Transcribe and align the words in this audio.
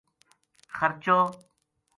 خرچو 0.81 1.17